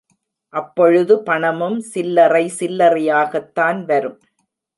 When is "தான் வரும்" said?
3.53-4.19